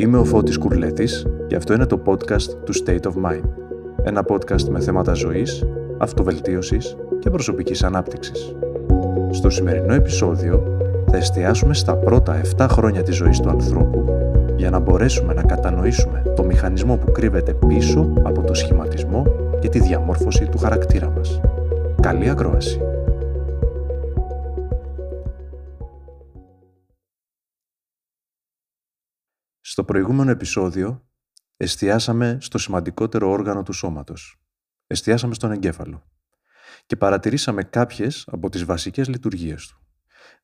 Είμαι 0.00 0.18
ο 0.18 0.24
Φώτης 0.24 0.58
Κουρλέτης 0.58 1.26
και 1.46 1.56
αυτό 1.56 1.72
είναι 1.72 1.86
το 1.86 2.02
podcast 2.06 2.48
του 2.64 2.72
State 2.74 3.00
of 3.00 3.12
Mind. 3.26 3.48
Ένα 4.02 4.24
podcast 4.28 4.62
με 4.62 4.80
θέματα 4.80 5.12
ζωής, 5.12 5.64
αυτοβελτίωσης 5.98 6.96
και 7.18 7.30
προσωπικής 7.30 7.82
ανάπτυξης. 7.82 8.54
Στο 9.30 9.50
σημερινό 9.50 9.94
επεισόδιο 9.94 10.78
θα 11.10 11.16
εστιάσουμε 11.16 11.74
στα 11.74 11.96
πρώτα 11.96 12.40
7 12.56 12.66
χρόνια 12.68 13.02
της 13.02 13.16
ζωής 13.16 13.40
του 13.40 13.48
ανθρώπου 13.48 14.04
για 14.56 14.70
να 14.70 14.78
μπορέσουμε 14.78 15.34
να 15.34 15.42
κατανοήσουμε 15.42 16.22
το 16.36 16.44
μηχανισμό 16.44 16.96
που 16.96 17.12
κρύβεται 17.12 17.54
πίσω 17.66 18.12
από 18.22 18.42
το 18.42 18.54
σχηματισμό 18.54 19.26
και 19.60 19.68
τη 19.68 19.80
διαμόρφωση 19.80 20.46
του 20.46 20.58
χαρακτήρα 20.58 21.10
μας. 21.16 21.40
Καλή 22.00 22.28
ακρόαση! 22.30 22.87
Στο 29.78 29.86
προηγούμενο 29.86 30.30
επεισόδιο 30.30 31.08
εστιάσαμε 31.56 32.38
στο 32.40 32.58
σημαντικότερο 32.58 33.30
όργανο 33.30 33.62
του 33.62 33.72
σώματος. 33.72 34.40
Εστιάσαμε 34.86 35.34
στον 35.34 35.52
εγκέφαλο 35.52 36.02
και 36.86 36.96
παρατηρήσαμε 36.96 37.62
κάποιες 37.62 38.24
από 38.30 38.48
τις 38.48 38.64
βασικές 38.64 39.08
λειτουργίες 39.08 39.66
του. 39.66 39.78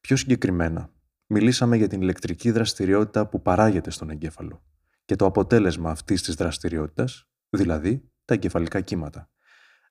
Πιο 0.00 0.16
συγκεκριμένα, 0.16 0.90
μιλήσαμε 1.26 1.76
για 1.76 1.88
την 1.88 2.00
ηλεκτρική 2.02 2.50
δραστηριότητα 2.50 3.26
που 3.26 3.42
παράγεται 3.42 3.90
στον 3.90 4.10
εγκέφαλο 4.10 4.62
και 5.04 5.16
το 5.16 5.26
αποτέλεσμα 5.26 5.90
αυτής 5.90 6.22
της 6.22 6.34
δραστηριότητας, 6.34 7.28
δηλαδή 7.50 8.10
τα 8.24 8.34
εγκεφαλικά 8.34 8.80
κύματα. 8.80 9.30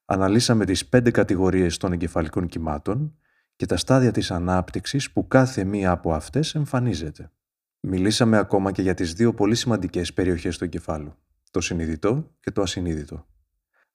Αναλύσαμε 0.06 0.66
τις 0.66 0.88
πέντε 0.88 1.12
κατηγορίες 1.12 1.78
των 1.78 1.92
εγκεφαλικών 1.92 2.48
κυμάτων 2.48 3.18
και 3.56 3.66
τα 3.66 3.78
στάδια 3.78 4.12
της 4.12 4.32
ανάπτυξης 4.32 5.12
που 5.12 5.28
κάθε 5.28 5.64
μία 5.64 5.92
από 5.92 6.14
αυτές 6.14 6.56
εμφανίζεται. 6.56 7.32
Μιλήσαμε 7.88 8.38
ακόμα 8.38 8.72
και 8.72 8.81
για 8.81 8.94
τις 8.94 9.14
δύο 9.14 9.34
πολύ 9.34 9.56
σημαντικές 9.56 10.14
περιοχές 10.14 10.58
του 10.58 10.64
εγκεφάλου, 10.64 11.16
το 11.52 11.62
συνειδητό 11.62 12.36
και 12.39 12.52
το 12.52 12.62
ασυνείδητο. 12.62 13.28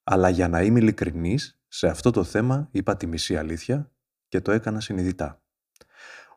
Αλλά 0.03 0.29
για 0.29 0.47
να 0.47 0.61
είμαι 0.61 0.79
ειλικρινής, 0.79 1.61
σε 1.67 1.87
αυτό 1.87 2.11
το 2.11 2.23
θέμα 2.23 2.67
είπα 2.71 2.97
τη 2.97 3.07
μισή 3.07 3.37
αλήθεια 3.37 3.91
και 4.27 4.41
το 4.41 4.51
έκανα 4.51 4.79
συνειδητά. 4.79 5.43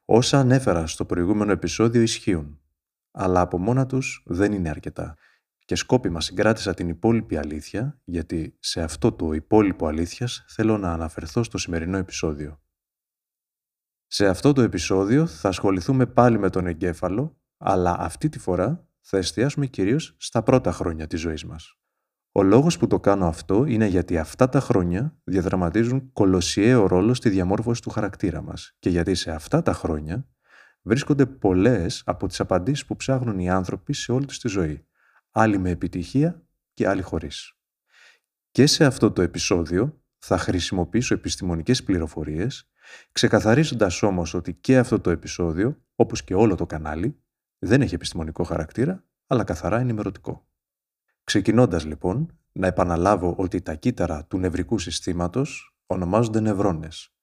Όσα 0.04 0.38
ανέφερα 0.38 0.86
στο 0.86 1.04
προηγούμενο 1.04 1.52
επεισόδιο 1.52 2.02
ισχύουν, 2.02 2.60
αλλά 3.10 3.40
από 3.40 3.58
μόνα 3.58 3.86
τους 3.86 4.22
δεν 4.26 4.52
είναι 4.52 4.68
αρκετά. 4.68 5.16
Και 5.64 5.74
σκόπιμα 5.74 6.20
συγκράτησα 6.20 6.74
την 6.74 6.88
υπόλοιπη 6.88 7.36
αλήθεια, 7.36 8.00
γιατί 8.04 8.56
σε 8.58 8.82
αυτό 8.82 9.12
το 9.12 9.32
υπόλοιπο 9.32 9.86
αλήθειας 9.86 10.44
θέλω 10.48 10.78
να 10.78 10.92
αναφερθώ 10.92 11.42
στο 11.42 11.58
σημερινό 11.58 11.96
επεισόδιο. 11.96 12.62
Σε 14.06 14.26
αυτό 14.26 14.52
το 14.52 14.62
επεισόδιο 14.62 15.26
θα 15.26 15.48
ασχοληθούμε 15.48 16.06
πάλι 16.06 16.38
με 16.38 16.50
τον 16.50 16.66
εγκέφαλο, 16.66 17.41
αλλά 17.64 17.96
αυτή 17.98 18.28
τη 18.28 18.38
φορά 18.38 18.86
θα 19.00 19.16
εστιάσουμε 19.16 19.66
κυρίως 19.66 20.14
στα 20.18 20.42
πρώτα 20.42 20.72
χρόνια 20.72 21.06
της 21.06 21.20
ζωής 21.20 21.44
μας. 21.44 21.76
Ο 22.32 22.42
λόγος 22.42 22.78
που 22.78 22.86
το 22.86 23.00
κάνω 23.00 23.26
αυτό 23.26 23.64
είναι 23.64 23.86
γιατί 23.86 24.18
αυτά 24.18 24.48
τα 24.48 24.60
χρόνια 24.60 25.16
διαδραματίζουν 25.24 26.12
κολοσιαίο 26.12 26.86
ρόλο 26.86 27.14
στη 27.14 27.28
διαμόρφωση 27.28 27.82
του 27.82 27.90
χαρακτήρα 27.90 28.42
μας 28.42 28.76
και 28.78 28.88
γιατί 28.88 29.14
σε 29.14 29.30
αυτά 29.30 29.62
τα 29.62 29.72
χρόνια 29.72 30.26
βρίσκονται 30.82 31.26
πολλές 31.26 32.02
από 32.06 32.26
τις 32.26 32.40
απαντήσεις 32.40 32.86
που 32.86 32.96
ψάχνουν 32.96 33.38
οι 33.38 33.50
άνθρωποι 33.50 33.92
σε 33.92 34.12
όλη 34.12 34.26
τους 34.26 34.38
τη 34.38 34.48
ζωή. 34.48 34.86
Άλλοι 35.30 35.58
με 35.58 35.70
επιτυχία 35.70 36.42
και 36.74 36.88
άλλοι 36.88 37.02
χωρίς. 37.02 37.56
Και 38.50 38.66
σε 38.66 38.84
αυτό 38.84 39.12
το 39.12 39.22
επεισόδιο 39.22 40.02
θα 40.18 40.38
χρησιμοποιήσω 40.38 41.14
επιστημονικές 41.14 41.82
πληροφορίες, 41.82 42.70
ξεκαθαρίζοντας 43.12 44.02
όμως 44.02 44.34
ότι 44.34 44.54
και 44.54 44.78
αυτό 44.78 45.00
το 45.00 45.10
επεισόδιο, 45.10 45.82
όπως 45.94 46.24
και 46.24 46.34
όλο 46.34 46.54
το 46.54 46.66
κανάλι, 46.66 47.22
δεν 47.64 47.82
έχει 47.82 47.94
επιστημονικό 47.94 48.44
χαρακτήρα, 48.44 49.04
αλλά 49.26 49.44
καθαρά 49.44 49.78
ενημερωτικό. 49.78 50.46
Ξεκινώντας 51.24 51.84
λοιπόν, 51.84 52.38
να 52.52 52.66
επαναλάβω 52.66 53.34
ότι 53.38 53.62
τα 53.62 53.74
κύτταρα 53.74 54.24
του 54.24 54.38
νευρικού 54.38 54.78
συστήματος 54.78 55.76
ονομάζονται 55.86 56.40
νευρώνες 56.40 57.14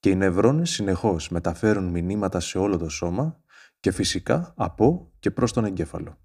και 0.00 0.10
οι 0.10 0.16
νευρώνες 0.16 0.70
συνεχώς 0.70 1.28
μεταφέρουν 1.28 1.84
μηνύματα 1.84 2.40
σε 2.40 2.58
όλο 2.58 2.78
το 2.78 2.88
σώμα 2.88 3.40
και 3.80 3.90
φυσικά 3.90 4.54
από 4.56 5.12
και 5.18 5.30
προς 5.30 5.52
τον 5.52 5.64
εγκέφαλο. 5.64 6.18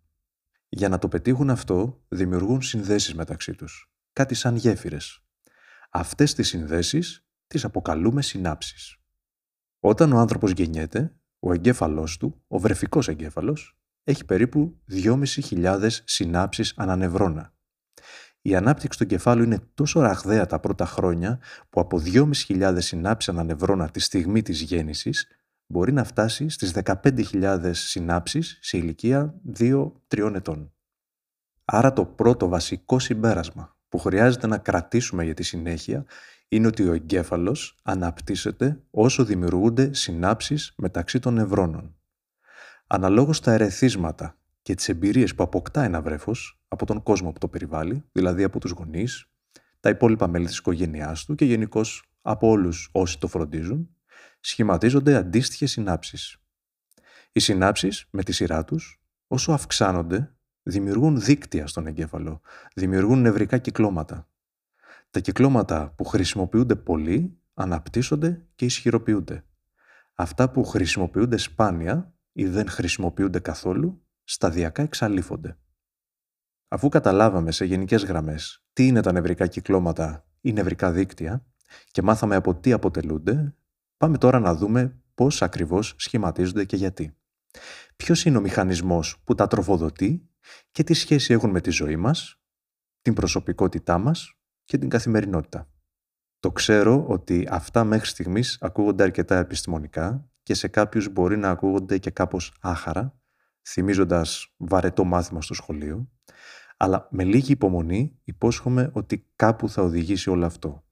Για 0.70 0.90
να 0.90 0.98
το 0.98 1.08
πετύχουν 1.08 1.50
αυτό, 1.50 2.04
δημιουργούν 2.08 2.62
συνδέσεις 2.62 3.14
μεταξύ 3.16 3.56
τους, 3.56 3.92
κάτι 4.14 4.36
σαν 4.36 4.56
γέφυρες. 4.56 5.24
Αυτές 5.90 6.34
τις 6.34 6.48
συνδέσεις 6.48 7.26
τις 7.48 7.64
αποκαλούμε 7.64 8.22
συνάψεις. 8.22 8.98
Όταν 9.80 10.12
ο 10.12 10.18
άνθρωπος 10.18 10.52
γεννιέται, 10.52 11.16
ο 11.46 11.54
εγκέφαλός 11.54 12.18
του, 12.18 12.42
ο 12.48 12.60
βρεφικός 12.60 13.08
εγκέφαλος, 13.08 13.78
έχει 14.04 14.26
περίπου 14.26 14.80
2.500 14.92 15.90
συνάψεις 16.04 16.74
ανανευρώνα. 16.78 17.54
Η 18.42 18.56
ανάπτυξη 18.56 18.98
του 18.98 19.04
εγκεφάλου 19.04 19.44
είναι 19.44 19.60
τόσο 19.74 20.02
ραγδαία 20.02 20.46
τα 20.46 20.60
πρώτα 20.60 20.86
χρόνια 20.86 21.40
που 21.70 21.80
από 21.80 22.02
2.500 22.06 22.76
συνάψεις 22.78 23.34
ανανευρώνα 23.34 23.90
τη 23.90 24.00
στιγμή 24.00 24.42
της 24.42 24.62
γέννησης 24.62 25.28
μπορεί 25.66 25.92
να 25.92 26.04
φτάσει 26.04 26.50
στις 26.50 26.74
15.000 26.84 27.70
συνάψεις 27.74 28.58
σε 28.62 28.78
ηλικία 28.78 29.42
2-3 29.58 30.34
ετών. 30.34 30.74
Άρα 31.66 31.94
το 31.94 32.06
πρώτο 32.06 32.48
βασικό 32.48 33.00
συμπέρασμα 33.00 33.73
που 33.94 34.00
χρειάζεται 34.00 34.48
να 34.48 34.58
κρατήσουμε 34.58 35.24
για 35.24 35.34
τη 35.34 35.44
συνέχεια 35.44 36.06
είναι 36.48 36.68
ότι 36.68 36.88
ο 36.88 36.94
εγκέφαλος 36.94 37.78
αναπτύσσεται 37.84 38.82
όσο 38.92 39.26
δημιουργούνται 39.26 39.94
συνάψεις 39.94 40.74
μεταξύ 40.78 41.20
των 41.20 41.34
νευρώνων. 41.34 41.96
Αναλόγως 42.88 43.40
τα 43.40 43.52
ερεθίσματα 43.52 44.38
και 44.62 44.76
τις 44.76 44.90
εμπειρίες 44.90 45.36
που 45.36 45.44
αποκτά 45.44 45.84
ένα 45.84 46.02
βρέφος 46.02 46.62
από 46.68 46.86
τον 46.86 47.04
κόσμο 47.04 47.32
που 47.32 47.40
το 47.40 47.48
περιβάλλει, 47.48 48.04
δηλαδή 48.12 48.44
από 48.44 48.60
τους 48.60 48.72
γονείς, 48.72 49.30
τα 49.80 49.90
υπόλοιπα 49.90 50.28
μέλη 50.28 50.46
της 50.46 50.58
οικογένειάς 50.58 51.26
του 51.26 51.36
και 51.36 51.46
γενικώ 51.46 51.82
από 52.22 52.48
όλους 52.48 52.90
όσοι 52.92 53.20
το 53.20 53.28
φροντίζουν, 53.28 53.90
σχηματίζονται 54.40 55.16
αντίστοιχες 55.16 55.72
συνάψεις. 55.72 56.38
Οι 57.32 57.40
συνάψεις, 57.40 58.08
με 58.10 58.24
τη 58.24 58.32
σειρά 58.32 58.64
τους, 58.64 59.02
όσο 59.28 59.52
αυξάνονται, 59.52 60.33
δημιουργούν 60.64 61.22
δίκτυα 61.22 61.68
στον 61.68 61.88
εγκέφαλο, 61.88 62.42
δημιουργούν 62.76 63.22
νευρικά 63.22 63.58
κυκλώματα. 63.58 64.28
Τα 65.10 65.20
κυκλώματα 65.20 65.94
που 65.98 66.04
χρησιμοποιούνται 66.04 66.76
πολύ 66.76 67.38
αναπτύσσονται 67.54 68.46
και 68.56 68.66
ισχυροποιούνται. 68.66 69.46
Αυτά 70.14 70.50
που 70.50 70.64
χρησιμοποιούνται 70.64 71.38
σπάνια 71.38 72.14
ή 72.32 72.46
δεν 72.46 72.70
χρησιμοποιούνται 72.70 73.40
καθόλου, 73.40 74.04
σταδιακά 74.24 74.82
εξαλείφονται. 74.82 75.58
Αφού 76.68 76.90
καταλάβαμε 76.90 77.52
σε 77.52 77.66
γενικές 77.66 78.04
γραμμές 78.04 78.64
τι 78.74 78.88
είναι 78.88 79.02
τα 79.02 79.12
νευρικά 79.12 79.48
κυκλώματα 79.48 80.26
ή 80.42 80.54
νευρικά 80.54 80.92
δίκτυα 80.92 81.46
και 81.92 82.02
μάθαμε 82.02 82.36
από 82.36 82.56
τι 82.56 82.72
αποτελούνται, 82.72 83.56
πάμε 83.98 84.18
τώρα 84.18 84.40
να 84.40 84.56
δούμε 84.56 85.02
πώς 85.16 85.42
ακριβώς 85.42 85.94
σχηματίζονται 85.98 86.66
και 86.66 86.76
γιατί. 86.76 87.18
Ποιος 87.96 88.26
είναι 88.26 88.38
ο 88.38 88.42
μηχανισμός 88.42 89.22
που 89.24 89.36
τα 89.36 89.48
τροφοδοτεί 89.48 90.30
και 90.72 90.84
τι 90.84 90.94
σχέση 90.94 91.34
έχουν 91.34 91.50
με 91.50 91.62
τη 91.62 91.70
ζωή 91.70 91.96
μας, 91.96 92.42
την 93.02 93.14
προσωπικότητά 93.14 93.98
μας 93.98 94.34
και 94.64 94.78
την 94.78 94.90
καθημερινότητα. 94.90 95.68
Το 96.40 96.52
ξέρω 96.52 97.06
ότι 97.08 97.48
αυτά 97.50 97.84
μέχρι 97.84 98.08
στιγμής 98.08 98.58
ακούγονται 98.62 99.04
αρκετά 99.04 99.38
επιστημονικά 99.38 100.30
και 100.44 100.54
σε 100.54 100.68
κάποιους 100.68 101.10
μπορεί 101.10 101.38
να 101.38 101.50
ακούγονται 101.50 101.98
και 101.98 102.10
κάπως 102.10 102.54
άχαρα, 102.62 103.20
θυμίζοντας 103.68 104.54
βαρετό 104.58 105.04
μάθημα 105.04 105.42
στο 105.42 105.54
σχολείο, 105.54 106.12
αλλά 106.78 107.08
με 107.12 107.24
λίγη 107.24 107.52
υπομονή 107.52 108.20
υπόσχομαι 108.24 108.90
ότι 108.94 109.28
κάπου 109.36 109.70
θα 109.70 109.82
οδηγήσει 109.82 110.30
όλο 110.30 110.46
αυτό. 110.46 110.84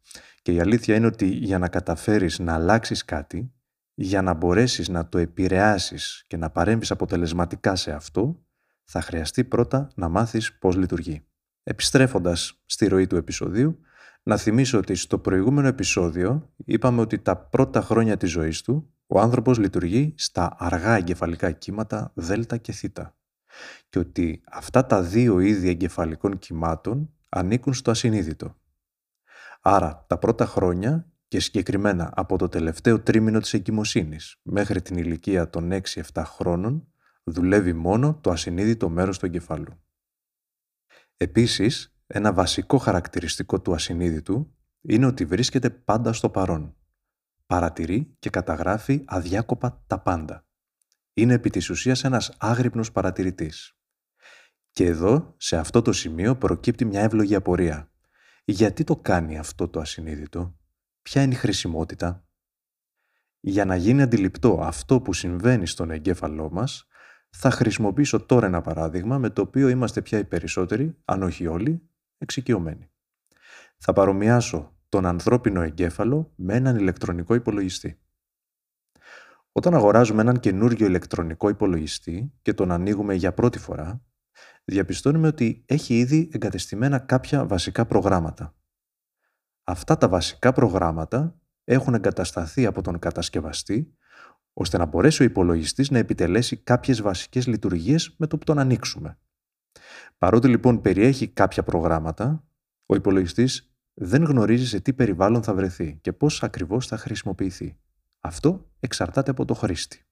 Και 0.42 0.52
η 0.52 0.60
αλήθεια 0.60 0.96
είναι 0.96 1.06
ότι 1.06 1.26
για 1.26 1.58
να 1.58 1.70
καταφέρεις 1.70 2.40
να 2.40 2.54
αλλάξεις 2.54 3.06
κάτι, 3.06 3.54
για 3.94 4.22
να 4.22 4.34
μπορέσεις 4.34 4.90
να 4.90 5.10
το 5.10 5.18
επηρεάσεις 5.18 6.24
και 6.28 6.38
να 6.38 6.50
παρέμβεις 6.50 6.92
αποτελεσματικά 6.92 7.76
σε 7.76 7.92
αυτό, 7.92 8.46
θα 8.94 9.02
χρειαστεί 9.02 9.44
πρώτα 9.44 9.88
να 9.96 10.10
μάθεις 10.10 10.54
πώς 10.54 10.76
λειτουργεί. 10.76 11.24
Επιστρέφοντας 11.64 12.62
στη 12.66 12.88
ροή 12.88 13.08
του 13.08 13.16
επεισοδίου, 13.16 13.80
να 14.24 14.38
θυμίσω 14.38 14.78
ότι 14.78 14.96
στο 14.96 15.20
προηγούμενο 15.20 15.68
επεισόδιο 15.68 16.54
είπαμε 16.66 17.02
ότι 17.02 17.20
τα 17.20 17.38
πρώτα 17.38 17.82
χρόνια 17.82 18.18
της 18.18 18.32
ζωής 18.32 18.62
του 18.62 18.94
ο 19.08 19.20
άνθρωπος 19.20 19.58
λειτουργεί 19.58 20.14
στα 20.18 20.56
αργά 20.58 20.96
εγκεφαλικά 20.96 21.52
κύματα 21.52 22.12
δ 22.16 22.32
και 22.62 22.72
θ 22.72 22.86
και 23.90 24.00
ότι 24.00 24.42
αυτά 24.52 24.86
τα 24.86 25.02
δύο 25.02 25.40
είδη 25.40 25.70
εγκεφαλικών 25.70 26.38
κυμάτων 26.38 27.14
ανήκουν 27.30 27.74
στο 27.74 27.92
ασυνείδητο. 27.92 28.56
Άρα 29.62 30.06
τα 30.08 30.18
πρώτα 30.18 30.46
χρόνια 30.46 31.12
και 31.28 31.40
συγκεκριμένα 31.40 32.12
από 32.16 32.38
το 32.38 32.48
τελευταίο 32.48 33.00
τρίμηνο 33.00 33.40
της 33.40 33.54
εγκυμοσύνης 33.54 34.40
μέχρι 34.42 34.82
την 34.82 34.98
ηλικία 34.98 35.50
των 35.50 35.72
6-7 36.14 36.24
χρόνων 36.26 36.91
δουλεύει 37.24 37.74
μόνο 37.74 38.20
το 38.22 38.32
ασυνείδητο 38.32 38.90
μέρος 38.90 39.20
του 39.20 39.26
εγκεφάλου. 39.26 39.84
Επίσης, 41.18 41.96
ένα 42.08 42.34
βασικό 42.34 42.78
χαρακτηριστικό 42.78 43.62
του 43.62 43.74
ασυνείδητου 43.74 44.56
είναι 44.82 45.06
ότι 45.06 45.26
βρίσκεται 45.26 45.70
πάντα 45.70 46.14
στο 46.14 46.30
παρόν. 46.30 46.76
Παρατηρεί 47.46 48.16
και 48.20 48.30
καταγράφει 48.30 49.04
αδιάκοπα 49.06 49.84
τα 49.88 50.00
πάντα. 50.00 50.46
Είναι 51.14 51.34
επί 51.34 51.50
της 51.50 51.70
ουσίας 51.70 52.04
ένας 52.04 52.36
άγρυπνος 52.38 52.92
παρατηρητής. 52.92 53.76
Και 54.72 54.86
εδώ, 54.86 55.34
σε 55.38 55.58
αυτό 55.58 55.82
το 55.82 55.92
σημείο, 55.92 56.36
προκύπτει 56.38 56.86
μια 56.86 57.02
εύλογη 57.02 57.36
απορία. 57.36 57.92
Γιατί 58.46 58.84
το 58.84 58.96
κάνει 58.96 59.38
αυτό 59.38 59.68
το 59.68 59.80
ασυνείδητο; 59.80 60.56
Ποια 61.02 61.22
είναι 61.22 61.34
η 61.34 61.38
χρησιμότητα; 61.38 62.26
Για 63.40 63.66
να 63.66 63.76
γίνει 63.76 64.02
αντιληπτό 64.02 64.60
αυτό 64.62 65.02
που 65.02 65.14
συμβαίνει 65.14 65.68
στον 65.68 65.92
εγκέφαλό 65.92 66.50
μας, 66.52 66.88
θα 67.32 67.52
χρησιμοποιήσω 67.52 68.20
τώρα 68.20 68.46
ένα 68.46 68.62
παράδειγμα 68.62 69.18
με 69.18 69.30
το 69.30 69.42
οποίο 69.42 69.70
είμαστε 69.70 70.02
πια 70.02 70.18
οι 70.18 70.26
περισσότεροι, 70.26 70.98
αν 71.06 71.24
όχι 71.24 71.48
όλοι, 71.48 71.90
εξοικειωμένοι. 72.18 72.92
Θα 73.78 73.94
παρομοιάσω 73.94 74.76
τον 74.90 75.06
ανθρώπινο 75.06 75.62
εγκέφαλο 75.62 76.32
με 76.36 76.56
έναν 76.56 76.76
ηλεκτρονικό 76.76 77.34
υπολογιστή. 77.34 78.00
Όταν 79.52 79.74
αγοράζουμε 79.74 80.22
έναν 80.22 80.40
καινούριο 80.40 80.86
ηλεκτρονικό 80.86 81.50
υπολογιστή 81.50 82.34
και 82.42 82.54
τον 82.54 82.72
ανοίγουμε 82.72 83.14
για 83.14 83.34
πρώτη 83.34 83.60
φορά, 83.60 84.02
διαπιστώνουμε 84.64 85.28
ότι 85.28 85.64
έχει 85.66 85.98
ήδη 85.98 86.30
εγκατεστημένα 86.34 87.00
κάποια 87.00 87.46
βασικά 87.46 87.86
προγράμματα. 87.86 88.56
Αυτά 89.64 89.98
τα 89.98 90.08
βασικά 90.08 90.52
προγράμματα 90.52 91.40
έχουν 91.64 91.94
εγκατασταθεί 91.94 92.66
από 92.66 92.82
τον 92.82 93.00
κατασκευαστή 93.00 93.96
ώστε 94.54 94.78
να 94.78 94.86
μπορέσει 94.86 95.22
ο 95.22 95.26
υπολογιστής 95.26 95.90
να 95.90 95.98
επιτελέσει 95.98 96.58
κάποιες 96.58 97.02
βασικές 97.02 97.48
λειτουργίες 97.48 98.16
με 98.18 98.28
το 98.28 98.38
που 98.38 98.44
τον 98.44 98.60
ανοίξουμε. 98.60 99.18
Παρότι 100.18 100.48
λοιπόν 100.48 100.82
περιέχει 100.82 101.28
κάποια 101.28 101.64
προγράμματα, 101.64 102.44
ο 102.86 102.96
υπολογιστής 102.96 103.74
δεν 103.94 104.24
γνωρίζει 104.24 104.68
σε 104.68 104.80
τι 104.80 104.94
περιβάλλον 104.94 105.44
θα 105.44 105.54
βρεθεί 105.54 105.98
και 106.02 106.14
πώς 106.14 106.44
ακριβώς 106.44 106.88
θα 106.88 106.98
χρησιμοποιηθεί. 106.98 107.78
Αυτό 108.20 108.72
εξαρτάται 108.80 109.32
από 109.32 109.46
το 109.46 109.54
χρήστη. 109.54 110.06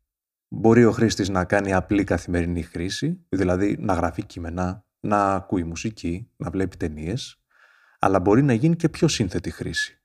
Μπορεί 0.48 0.86
ο 0.86 0.92
χρήστης 0.92 1.30
να 1.30 1.46
κάνει 1.46 1.74
απλή 1.74 2.04
καθημερινή 2.04 2.64
χρήση, 2.64 3.26
δηλαδή 3.30 3.78
να 3.80 3.94
γράφει 3.94 4.26
κείμενα, 4.26 4.86
να 5.00 5.34
ακούει 5.34 5.64
μουσική, 5.64 6.30
να 6.38 6.50
βλέπει 6.50 6.78
ταινίες, 6.78 7.44
αλλά 8.00 8.20
μπορεί 8.20 8.44
να 8.44 8.54
γίνει 8.54 8.76
και 8.76 8.90
πιο 8.90 9.08
σύνθετη 9.08 9.52
χρήση. 9.52 9.99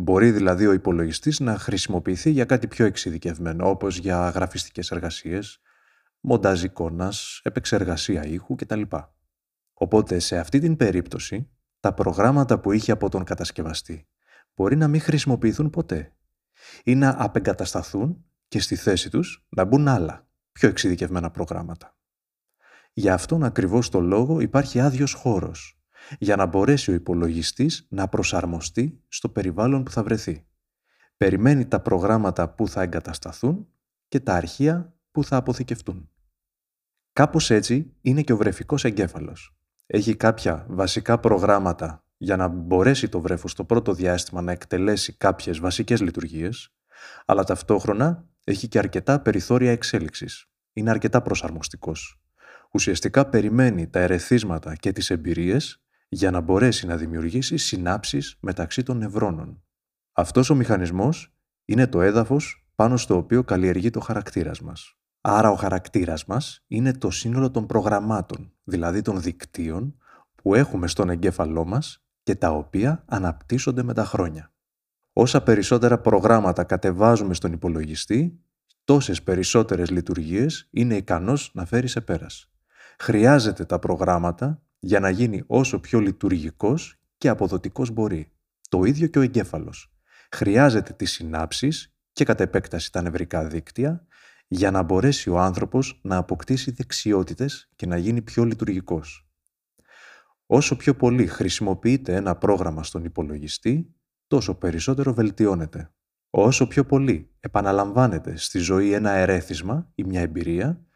Μπορεί 0.00 0.30
δηλαδή 0.30 0.66
ο 0.66 0.72
υπολογιστής 0.72 1.40
να 1.40 1.58
χρησιμοποιηθεί 1.58 2.30
για 2.30 2.44
κάτι 2.44 2.68
πιο 2.68 2.86
εξειδικευμένο, 2.86 3.70
όπως 3.70 3.98
για 3.98 4.28
γραφιστικές 4.28 4.90
εργασίες, 4.90 5.60
μοντάζ 6.20 6.62
εικόνας, 6.62 7.40
επεξεργασία 7.44 8.24
ήχου 8.24 8.54
κτλ. 8.54 8.82
Οπότε 9.72 10.18
σε 10.18 10.38
αυτή 10.38 10.58
την 10.58 10.76
περίπτωση, 10.76 11.48
τα 11.80 11.94
προγράμματα 11.94 12.60
που 12.60 12.72
είχε 12.72 12.92
από 12.92 13.08
τον 13.08 13.24
κατασκευαστή 13.24 14.08
μπορεί 14.54 14.76
να 14.76 14.88
μην 14.88 15.00
χρησιμοποιηθούν 15.00 15.70
ποτέ 15.70 16.12
ή 16.84 16.94
να 16.94 17.14
απεγκατασταθούν 17.18 18.24
και 18.48 18.60
στη 18.60 18.76
θέση 18.76 19.10
τους 19.10 19.46
να 19.48 19.64
μπουν 19.64 19.88
άλλα, 19.88 20.28
πιο 20.52 20.68
εξειδικευμένα 20.68 21.30
προγράμματα. 21.30 21.96
Για 22.92 23.14
αυτόν 23.14 23.44
ακριβώς 23.44 23.88
το 23.88 24.00
λόγο 24.00 24.40
υπάρχει 24.40 24.80
άδειος 24.80 25.12
χώρος, 25.12 25.77
για 26.18 26.36
να 26.36 26.46
μπορέσει 26.46 26.90
ο 26.90 26.94
υπολογιστής 26.94 27.86
να 27.88 28.08
προσαρμοστεί 28.08 29.02
στο 29.08 29.28
περιβάλλον 29.28 29.82
που 29.82 29.90
θα 29.90 30.02
βρεθεί. 30.02 30.46
Περιμένει 31.16 31.66
τα 31.66 31.80
προγράμματα 31.80 32.48
που 32.48 32.68
θα 32.68 32.82
εγκατασταθούν 32.82 33.68
και 34.08 34.20
τα 34.20 34.34
αρχεία 34.34 34.94
που 35.10 35.24
θα 35.24 35.36
αποθηκευτούν. 35.36 36.10
Κάπως 37.12 37.50
έτσι 37.50 37.92
είναι 38.00 38.22
και 38.22 38.32
ο 38.32 38.36
βρεφικός 38.36 38.84
εγκέφαλος. 38.84 39.56
Έχει 39.86 40.16
κάποια 40.16 40.66
βασικά 40.68 41.18
προγράμματα 41.18 42.04
για 42.16 42.36
να 42.36 42.48
μπορέσει 42.48 43.08
το 43.08 43.20
βρέφος 43.20 43.50
στο 43.50 43.64
πρώτο 43.64 43.92
διάστημα 43.92 44.42
να 44.42 44.52
εκτελέσει 44.52 45.12
κάποιες 45.12 45.58
βασικές 45.58 46.00
λειτουργίες, 46.00 46.74
αλλά 47.24 47.44
ταυτόχρονα 47.44 48.28
έχει 48.44 48.68
και 48.68 48.78
αρκετά 48.78 49.20
περιθώρια 49.20 49.70
εξέλιξης. 49.70 50.46
Είναι 50.72 50.90
αρκετά 50.90 51.22
προσαρμοστικός. 51.22 52.20
Ουσιαστικά 52.72 53.28
περιμένει 53.28 53.88
τα 53.88 54.00
ερεθίσματα 54.00 54.74
και 54.74 54.92
τις 54.92 55.10
εμπειρίες 55.10 55.82
για 56.08 56.30
να 56.30 56.40
μπορέσει 56.40 56.86
να 56.86 56.96
δημιουργήσει 56.96 57.56
συνάψεις 57.56 58.36
μεταξύ 58.40 58.82
των 58.82 58.96
νευρώνων. 58.96 59.62
Αυτός 60.12 60.50
ο 60.50 60.54
μηχανισμός 60.54 61.36
είναι 61.64 61.86
το 61.86 62.00
έδαφος 62.00 62.68
πάνω 62.74 62.96
στο 62.96 63.16
οποίο 63.16 63.44
καλλιεργεί 63.44 63.90
το 63.90 64.00
χαρακτήρας 64.00 64.60
μας. 64.60 64.98
Άρα 65.20 65.50
ο 65.50 65.54
χαρακτήρας 65.54 66.24
μας 66.24 66.64
είναι 66.66 66.92
το 66.92 67.10
σύνολο 67.10 67.50
των 67.50 67.66
προγραμμάτων, 67.66 68.52
δηλαδή 68.64 69.02
των 69.02 69.20
δικτύων 69.20 69.98
που 70.34 70.54
έχουμε 70.54 70.86
στον 70.86 71.10
εγκέφαλό 71.10 71.64
μας 71.64 72.04
και 72.22 72.34
τα 72.34 72.50
οποία 72.50 73.04
αναπτύσσονται 73.06 73.82
με 73.82 73.94
τα 73.94 74.04
χρόνια. 74.04 74.52
Όσα 75.12 75.42
περισσότερα 75.42 75.98
προγράμματα 75.98 76.64
κατεβάζουμε 76.64 77.34
στον 77.34 77.52
υπολογιστή, 77.52 78.40
τόσες 78.84 79.22
περισσότερες 79.22 79.90
λειτουργίες 79.90 80.68
είναι 80.70 80.96
ικανός 80.96 81.50
να 81.54 81.64
φέρει 81.64 81.88
σε 81.88 82.00
πέρας. 82.00 82.50
Χρειάζεται 82.98 83.64
τα 83.64 83.78
προγράμματα 83.78 84.62
για 84.78 85.00
να 85.00 85.10
γίνει 85.10 85.42
όσο 85.46 85.80
πιο 85.80 86.00
λειτουργικός 86.00 87.00
και 87.18 87.28
αποδοτικός 87.28 87.90
μπορεί. 87.90 88.32
Το 88.68 88.84
ίδιο 88.84 89.06
και 89.06 89.18
ο 89.18 89.22
εγκέφαλος. 89.22 89.92
Χρειάζεται 90.30 90.92
τις 90.92 91.10
συνάψεις 91.10 91.94
και 92.12 92.24
κατ' 92.24 92.40
επέκταση 92.40 92.92
τα 92.92 93.02
νευρικά 93.02 93.46
δίκτυα 93.46 94.06
για 94.48 94.70
να 94.70 94.82
μπορέσει 94.82 95.30
ο 95.30 95.38
άνθρωπος 95.38 96.00
να 96.02 96.16
αποκτήσει 96.16 96.70
δεξιότητες 96.70 97.70
και 97.76 97.86
να 97.86 97.96
γίνει 97.96 98.22
πιο 98.22 98.44
λειτουργικός. 98.44 99.28
Όσο 100.46 100.76
πιο 100.76 100.94
πολύ 100.94 101.26
χρησιμοποιείται 101.26 102.14
ένα 102.14 102.36
πρόγραμμα 102.36 102.82
στον 102.82 103.04
υπολογιστή, 103.04 103.94
τόσο 104.26 104.54
περισσότερο 104.54 105.14
βελτιώνεται. 105.14 105.92
Όσο 106.30 106.66
πιο 106.66 106.84
πολύ 106.84 107.30
επαναλαμβάνεται 107.40 108.36
στη 108.36 108.58
ζωή 108.58 108.92
ένα 108.92 109.10
ερέθισμα 109.10 109.90
ή 109.94 110.04
μια 110.04 110.20
εμπειρία, 110.20 110.86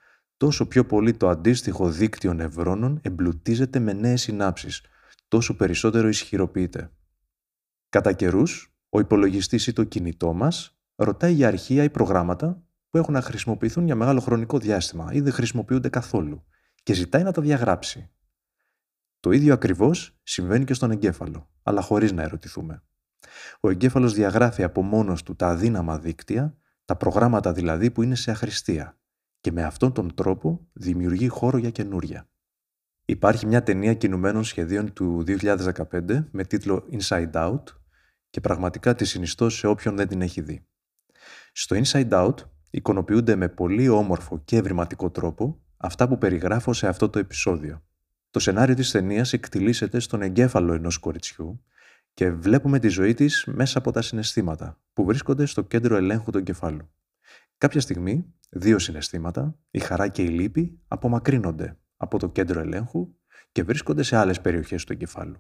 τόσο 0.42 0.66
πιο 0.66 0.86
πολύ 0.86 1.14
το 1.14 1.28
αντίστοιχο 1.28 1.90
δίκτυο 1.90 2.34
νευρώνων 2.34 2.98
εμπλουτίζεται 3.02 3.78
με 3.78 3.92
νέες 3.92 4.20
συνάψεις, 4.20 4.82
τόσο 5.28 5.56
περισσότερο 5.56 6.08
ισχυροποιείται. 6.08 6.90
Κατά 7.88 8.12
καιρούς, 8.12 8.74
ο 8.88 9.00
υπολογιστής 9.00 9.66
ή 9.66 9.72
το 9.72 9.84
κινητό 9.84 10.32
μας 10.32 10.78
ρωτάει 10.94 11.32
για 11.32 11.48
αρχεία 11.48 11.82
ή 11.82 11.90
προγράμματα 11.90 12.62
που 12.90 12.98
έχουν 12.98 13.14
να 13.14 13.20
χρησιμοποιηθούν 13.20 13.84
για 13.84 13.94
μεγάλο 13.94 14.20
χρονικό 14.20 14.58
διάστημα 14.58 15.12
ή 15.12 15.20
δεν 15.20 15.32
χρησιμοποιούνται 15.32 15.88
καθόλου 15.88 16.44
και 16.82 16.92
ζητάει 16.92 17.22
να 17.22 17.32
τα 17.32 17.42
διαγράψει. 17.42 18.10
Το 19.20 19.30
ίδιο 19.30 19.52
ακριβώς 19.52 20.18
συμβαίνει 20.22 20.64
και 20.64 20.74
στον 20.74 20.90
εγκέφαλο, 20.90 21.50
αλλά 21.62 21.80
χωρίς 21.80 22.12
να 22.12 22.22
ερωτηθούμε. 22.22 22.82
Ο 23.60 23.70
εγκέφαλος 23.70 24.14
διαγράφει 24.14 24.62
από 24.62 24.82
μόνος 24.82 25.22
του 25.22 25.36
τα 25.36 25.48
αδύναμα 25.48 25.98
δίκτυα, 25.98 26.56
τα 26.84 26.96
προγράμματα 26.96 27.52
δηλαδή 27.52 27.90
που 27.90 28.02
είναι 28.02 28.14
σε 28.14 28.30
αχρηστία 28.30 28.96
και 29.42 29.52
με 29.52 29.62
αυτόν 29.62 29.92
τον 29.92 30.14
τρόπο 30.14 30.68
δημιουργεί 30.72 31.28
χώρο 31.28 31.58
για 31.58 31.70
καινούρια. 31.70 32.28
Υπάρχει 33.04 33.46
μια 33.46 33.62
ταινία 33.62 33.94
κινουμένων 33.94 34.44
σχεδίων 34.44 34.92
του 34.92 35.24
2015 35.26 36.24
με 36.30 36.44
τίτλο 36.44 36.88
Inside 36.92 37.32
Out 37.32 37.62
και 38.30 38.40
πραγματικά 38.40 38.94
τη 38.94 39.04
συνιστώ 39.04 39.48
σε 39.48 39.66
όποιον 39.66 39.96
δεν 39.96 40.08
την 40.08 40.22
έχει 40.22 40.40
δει. 40.40 40.66
Στο 41.52 41.76
Inside 41.84 42.10
Out 42.10 42.34
εικονοποιούνται 42.70 43.36
με 43.36 43.48
πολύ 43.48 43.88
όμορφο 43.88 44.42
και 44.44 44.56
ευρηματικό 44.56 45.10
τρόπο 45.10 45.62
αυτά 45.76 46.08
που 46.08 46.18
περιγράφω 46.18 46.72
σε 46.72 46.88
αυτό 46.88 47.08
το 47.08 47.18
επεισόδιο. 47.18 47.82
Το 48.30 48.38
σενάριο 48.38 48.74
της 48.74 48.90
ταινίας 48.90 49.32
εκτιλήσεται 49.32 49.98
στον 49.98 50.22
εγκέφαλο 50.22 50.72
ενός 50.72 50.98
κοριτσιού 50.98 51.64
και 52.14 52.30
βλέπουμε 52.30 52.78
τη 52.78 52.88
ζωή 52.88 53.14
της 53.14 53.44
μέσα 53.46 53.78
από 53.78 53.90
τα 53.90 54.02
συναισθήματα 54.02 54.80
που 54.92 55.04
βρίσκονται 55.04 55.46
στο 55.46 55.62
κέντρο 55.62 55.96
ελέγχου 55.96 56.30
του 56.30 56.38
εγκεφάλου. 56.38 56.90
Κάποια 57.62 57.80
στιγμή, 57.80 58.34
δύο 58.50 58.78
συναισθήματα, 58.78 59.58
η 59.70 59.78
χαρά 59.78 60.08
και 60.08 60.22
η 60.22 60.28
λύπη, 60.28 60.80
απομακρύνονται 60.88 61.78
από 61.96 62.18
το 62.18 62.28
κέντρο 62.28 62.60
ελέγχου 62.60 63.14
και 63.52 63.62
βρίσκονται 63.62 64.02
σε 64.02 64.16
άλλες 64.16 64.40
περιοχές 64.40 64.84
του 64.84 64.92
εγκεφάλου. 64.92 65.36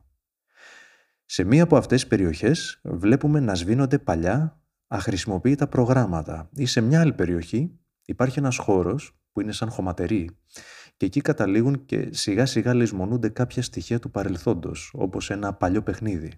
Σε 1.24 1.44
μία 1.44 1.62
από 1.62 1.76
αυτές 1.76 2.00
τις 2.00 2.10
περιοχές 2.10 2.80
βλέπουμε 2.82 3.40
να 3.40 3.54
σβήνονται 3.54 3.98
παλιά 3.98 4.60
αχρησιμοποιητά 4.86 5.68
προγράμματα 5.68 6.48
ή 6.54 6.66
σε 6.66 6.80
μια 6.80 7.00
άλλη 7.00 7.12
περιοχή 7.12 7.78
υπάρχει 8.04 8.38
ένας 8.38 8.56
χώρος 8.56 9.18
που 9.32 9.40
είναι 9.40 9.52
σαν 9.52 9.70
χωματερή 9.70 10.38
και 10.96 11.06
εκεί 11.06 11.20
καταλήγουν 11.20 11.84
και 11.84 12.08
σιγά 12.12 12.46
σιγά 12.46 12.74
λησμονούνται 12.74 13.28
κάποια 13.28 13.62
στοιχεία 13.62 13.98
του 13.98 14.10
παρελθόντος 14.10 14.90
όπως 14.94 15.30
ένα 15.30 15.54
παλιό 15.54 15.82
παιχνίδι 15.82 16.32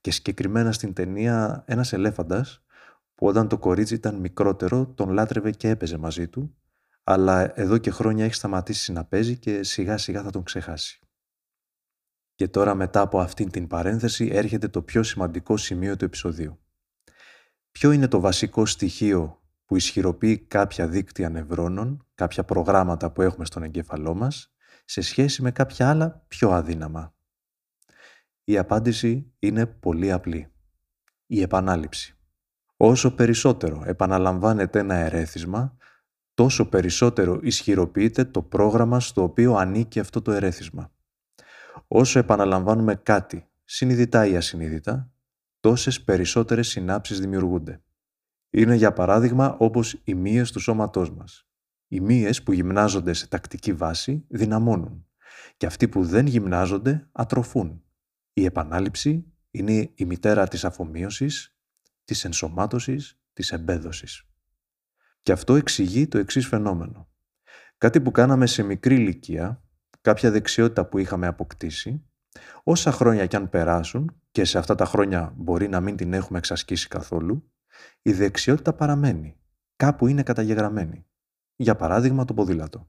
και 0.00 0.10
συγκεκριμένα 0.10 0.72
στην 0.72 0.92
ταινία 0.92 1.64
ένας 1.66 1.92
ελέφαντας 1.92 2.65
που 3.16 3.26
όταν 3.26 3.48
το 3.48 3.58
κορίτσι 3.58 3.94
ήταν 3.94 4.20
μικρότερο 4.20 4.86
τον 4.86 5.10
λάτρευε 5.10 5.50
και 5.50 5.68
έπαιζε 5.68 5.96
μαζί 5.96 6.28
του 6.28 6.56
αλλά 7.08 7.60
εδώ 7.60 7.78
και 7.78 7.90
χρόνια 7.90 8.24
έχει 8.24 8.34
σταματήσει 8.34 8.92
να 8.92 9.04
παίζει 9.04 9.38
και 9.38 9.62
σιγά 9.62 9.98
σιγά 9.98 10.22
θα 10.22 10.30
τον 10.30 10.42
ξεχάσει. 10.42 11.00
Και 12.34 12.48
τώρα 12.48 12.74
μετά 12.74 13.00
από 13.00 13.20
αυτήν 13.20 13.50
την 13.50 13.66
παρένθεση 13.66 14.28
έρχεται 14.32 14.68
το 14.68 14.82
πιο 14.82 15.02
σημαντικό 15.02 15.56
σημείο 15.56 15.96
του 15.96 16.04
επεισοδίου. 16.04 16.58
Ποιο 17.70 17.90
είναι 17.90 18.08
το 18.08 18.20
βασικό 18.20 18.66
στοιχείο 18.66 19.42
που 19.64 19.76
ισχυροποιεί 19.76 20.38
κάποια 20.38 20.88
δίκτυα 20.88 21.28
νευρώνων, 21.28 22.06
κάποια 22.14 22.44
προγράμματα 22.44 23.12
που 23.12 23.22
έχουμε 23.22 23.44
στον 23.44 23.62
εγκέφαλό 23.62 24.14
μας, 24.14 24.54
σε 24.84 25.00
σχέση 25.00 25.42
με 25.42 25.50
κάποια 25.50 25.90
άλλα 25.90 26.24
πιο 26.28 26.50
αδύναμα; 26.50 27.14
Η 28.44 28.58
απάντηση 28.58 29.32
είναι 29.38 29.66
πολύ 29.66 30.12
απλή. 30.12 30.52
Η 31.26 31.40
επανάληψη. 31.40 32.15
Όσο 32.76 33.14
περισσότερο 33.14 33.82
επαναλαμβάνεται 33.86 34.78
ένα 34.78 34.94
ερέθισμα, 34.94 35.76
τόσο 36.34 36.68
περισσότερο 36.68 37.40
ισχυροποιείται 37.42 38.24
το 38.24 38.42
πρόγραμμα 38.42 39.00
στο 39.00 39.22
οποίο 39.22 39.54
ανήκει 39.54 40.00
αυτό 40.00 40.22
το 40.22 40.32
ερέθισμα. 40.32 40.92
Όσο 41.88 42.18
επαναλαμβάνουμε 42.18 42.94
κάτι, 42.94 43.48
συνειδητά 43.64 44.26
ή 44.26 44.36
ασυνείδητα, 44.36 45.10
τόσες 45.60 46.02
περισσότερες 46.02 46.68
συνάψεις 46.68 47.20
δημιουργούνται. 47.20 47.80
Είναι 48.50 48.74
για 48.74 48.92
παράδειγμα 48.92 49.56
όπως 49.58 50.00
οι 50.04 50.14
μύες 50.14 50.52
του 50.52 50.60
σώματός 50.60 51.10
μας. 51.10 51.46
Οι 51.88 52.00
μύες 52.00 52.42
που 52.42 52.52
γυμνάζονται 52.52 53.12
σε 53.12 53.26
τακτική 53.28 53.72
βάση 53.72 54.24
δυναμώνουν 54.28 55.06
και 55.56 55.66
αυτοί 55.66 55.88
που 55.88 56.04
δεν 56.04 56.26
γυμνάζονται 56.26 57.08
ατροφούν. 57.12 57.82
Η 58.32 58.44
επανάληψη 58.44 59.32
είναι 59.50 59.90
η 59.94 60.04
μητέρα 60.04 60.48
της 60.48 60.64
αφομοίωσης, 60.64 61.55
της 62.06 62.24
ενσωμάτωσης, 62.24 63.18
της 63.32 63.52
εμπέδωσης. 63.52 64.22
Και 65.22 65.32
αυτό 65.32 65.54
εξηγεί 65.54 66.08
το 66.08 66.18
εξής 66.18 66.46
φαινόμενο. 66.46 67.08
Κάτι 67.78 68.00
που 68.00 68.10
κάναμε 68.10 68.46
σε 68.46 68.62
μικρή 68.62 68.94
ηλικία, 68.94 69.62
κάποια 70.00 70.30
δεξιότητα 70.30 70.86
που 70.86 70.98
είχαμε 70.98 71.26
αποκτήσει, 71.26 72.04
όσα 72.62 72.92
χρόνια 72.92 73.26
κι 73.26 73.36
αν 73.36 73.48
περάσουν, 73.48 74.20
και 74.30 74.44
σε 74.44 74.58
αυτά 74.58 74.74
τα 74.74 74.84
χρόνια 74.84 75.32
μπορεί 75.36 75.68
να 75.68 75.80
μην 75.80 75.96
την 75.96 76.12
έχουμε 76.12 76.38
εξασκήσει 76.38 76.88
καθόλου, 76.88 77.52
η 78.02 78.12
δεξιότητα 78.12 78.72
παραμένει. 78.72 79.40
Κάπου 79.76 80.06
είναι 80.06 80.22
καταγεγραμμένη. 80.22 81.06
Για 81.56 81.76
παράδειγμα 81.76 82.24
το 82.24 82.34
ποδήλατο. 82.34 82.88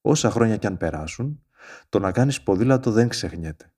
Όσα 0.00 0.30
χρόνια 0.30 0.56
κι 0.56 0.66
αν 0.66 0.76
περάσουν, 0.76 1.44
το 1.88 1.98
να 1.98 2.12
κάνεις 2.12 2.42
ποδήλατο 2.42 2.90
δεν 2.90 3.08
ξεχνιέται. 3.08 3.73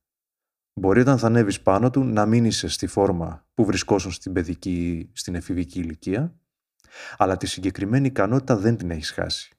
Μπορεί 0.81 1.01
όταν 1.01 1.19
θα 1.19 1.27
ανέβεις 1.27 1.61
πάνω 1.61 1.91
του 1.91 2.05
να 2.05 2.27
μην 2.27 2.45
είσαι 2.45 2.69
στη 2.69 2.87
φόρμα 2.87 3.47
που 3.55 3.65
βρισκόσουν 3.65 4.13
στην 4.13 4.33
παιδική 4.33 4.87
ή 4.89 5.11
στην 5.13 5.35
εφηβική 5.35 5.81
ηλικία, 5.81 6.35
αλλά 7.17 7.37
τη 7.37 7.47
συγκεκριμένη 7.47 8.07
ικανότητα 8.07 8.57
δεν 8.57 8.77
την 8.77 8.91
έχεις 8.91 9.11
χάσει. 9.11 9.57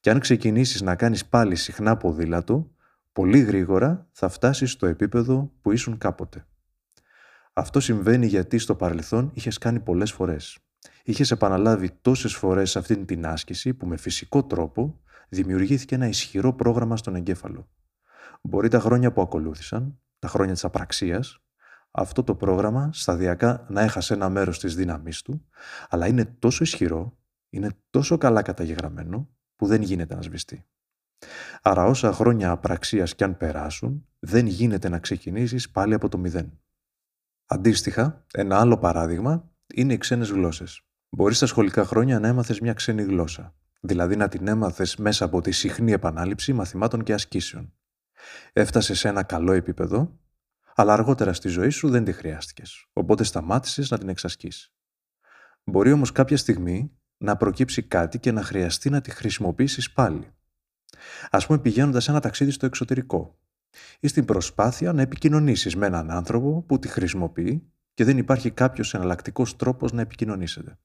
Και 0.00 0.10
αν 0.10 0.20
ξεκινήσεις 0.20 0.80
να 0.80 0.96
κάνεις 0.96 1.26
πάλι 1.26 1.56
συχνά 1.56 1.96
ποδήλατο, 1.96 2.70
πολύ 3.12 3.38
γρήγορα 3.38 4.08
θα 4.12 4.28
φτάσεις 4.28 4.70
στο 4.70 4.86
επίπεδο 4.86 5.52
που 5.62 5.72
ήσουν 5.72 5.98
κάποτε. 5.98 6.46
Αυτό 7.52 7.80
συμβαίνει 7.80 8.26
γιατί 8.26 8.58
στο 8.58 8.74
παρελθόν 8.74 9.30
είχες 9.34 9.58
κάνει 9.58 9.80
πολλές 9.80 10.12
φορές. 10.12 10.58
Είχες 11.04 11.30
επαναλάβει 11.30 11.90
τόσες 12.00 12.34
φορές 12.34 12.76
αυτή 12.76 13.04
την 13.04 13.26
άσκηση 13.26 13.74
που 13.74 13.86
με 13.86 13.96
φυσικό 13.96 14.44
τρόπο 14.44 15.00
δημιουργήθηκε 15.28 15.94
ένα 15.94 16.06
ισχυρό 16.08 16.54
πρόγραμμα 16.54 16.96
στον 16.96 17.14
εγκέφαλο. 17.14 17.68
Μπορεί 18.42 18.68
τα 18.68 18.80
χρόνια 18.80 19.12
που 19.12 19.20
ακολούθησαν, 19.20 19.98
τα 20.18 20.28
χρόνια 20.28 20.52
της 20.52 20.64
απραξίας, 20.64 21.42
αυτό 21.90 22.24
το 22.24 22.34
πρόγραμμα 22.34 22.90
σταδιακά 22.92 23.66
να 23.68 23.80
έχασε 23.80 24.14
ένα 24.14 24.28
μέρος 24.28 24.58
της 24.58 24.74
δύναμής 24.74 25.22
του, 25.22 25.46
αλλά 25.88 26.06
είναι 26.06 26.24
τόσο 26.24 26.64
ισχυρό, 26.64 27.18
είναι 27.50 27.70
τόσο 27.90 28.18
καλά 28.18 28.42
καταγεγραμμένο, 28.42 29.28
που 29.56 29.66
δεν 29.66 29.82
γίνεται 29.82 30.14
να 30.14 30.22
σβηστεί. 30.22 30.66
Άρα 31.62 31.84
όσα 31.84 32.12
χρόνια 32.12 32.50
απραξίας 32.50 33.14
κι 33.14 33.24
αν 33.24 33.36
περάσουν, 33.36 34.06
δεν 34.18 34.46
γίνεται 34.46 34.88
να 34.88 34.98
ξεκινήσεις 34.98 35.70
πάλι 35.70 35.94
από 35.94 36.08
το 36.08 36.18
μηδέν. 36.18 36.60
Αντίστοιχα, 37.46 38.24
ένα 38.32 38.60
άλλο 38.60 38.78
παράδειγμα 38.78 39.50
είναι 39.74 39.92
οι 39.92 39.98
ξένες 39.98 40.30
γλώσσες. 40.30 40.82
Μπορείς 41.08 41.36
στα 41.36 41.46
σχολικά 41.46 41.84
χρόνια 41.84 42.20
να 42.20 42.28
έμαθες 42.28 42.60
μια 42.60 42.72
ξένη 42.72 43.02
γλώσσα, 43.02 43.54
δηλαδή 43.80 44.16
να 44.16 44.28
την 44.28 44.48
έμαθες 44.48 44.96
μέσα 44.96 45.24
από 45.24 45.40
τη 45.40 45.50
συχνή 45.50 45.92
επανάληψη 45.92 46.52
μαθημάτων 46.52 47.02
και 47.02 47.12
ασκήσεων. 47.12 47.72
Έφτασε 48.52 48.94
σε 48.94 49.08
ένα 49.08 49.22
καλό 49.22 49.52
επίπεδο 49.52 50.18
αλλά 50.80 50.92
αργότερα 50.92 51.32
στη 51.32 51.48
ζωή 51.48 51.70
σου 51.70 51.88
δεν 51.88 52.04
τη 52.04 52.12
χρειάστηκες, 52.12 52.86
οπότε 52.92 53.24
σταμάτησες 53.24 53.90
να 53.90 53.98
την 53.98 54.08
εξασκείς. 54.08 54.72
Μπορεί 55.64 55.92
όμως 55.92 56.12
κάποια 56.12 56.36
στιγμή 56.36 56.92
να 57.18 57.36
προκύψει 57.36 57.82
κάτι 57.82 58.18
και 58.18 58.32
να 58.32 58.42
χρειαστεί 58.42 58.90
να 58.90 59.00
τη 59.00 59.10
χρησιμοποιήσεις 59.10 59.92
πάλι. 59.92 60.30
Α 61.30 61.38
πούμε, 61.46 61.58
πηγαίνοντας 61.58 62.08
ένα 62.08 62.20
ταξίδι 62.20 62.50
στο 62.50 62.66
εξωτερικό 62.66 63.38
ή 64.00 64.08
στην 64.08 64.24
προσπάθεια 64.24 64.92
να 64.92 65.02
επικοινωνήσεις 65.02 65.76
με 65.76 65.86
έναν 65.86 66.10
άνθρωπο 66.10 66.62
που 66.62 66.78
τη 66.78 66.88
χρησιμοποιεί 66.88 67.72
και 67.94 68.04
δεν 68.04 68.18
υπάρχει 68.18 68.50
κάποιος 68.50 68.94
εναλλακτικός 68.94 69.56
τρόπος 69.56 69.92
να 69.92 70.00
επικοινωνήσετε. 70.00 70.78